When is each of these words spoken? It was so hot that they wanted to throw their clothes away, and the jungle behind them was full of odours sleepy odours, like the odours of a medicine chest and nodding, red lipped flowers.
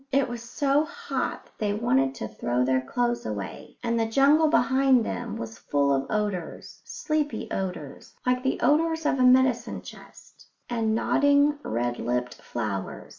It 0.11 0.27
was 0.27 0.41
so 0.41 0.83
hot 0.83 1.45
that 1.45 1.51
they 1.59 1.73
wanted 1.75 2.15
to 2.15 2.27
throw 2.27 2.65
their 2.65 2.81
clothes 2.81 3.23
away, 3.23 3.77
and 3.83 3.99
the 3.99 4.07
jungle 4.07 4.47
behind 4.47 5.05
them 5.05 5.37
was 5.37 5.59
full 5.59 5.93
of 5.93 6.09
odours 6.09 6.81
sleepy 6.83 7.47
odours, 7.51 8.15
like 8.25 8.41
the 8.41 8.59
odours 8.61 9.05
of 9.05 9.19
a 9.19 9.23
medicine 9.23 9.83
chest 9.83 10.47
and 10.67 10.95
nodding, 10.95 11.59
red 11.61 11.99
lipped 11.99 12.33
flowers. 12.41 13.09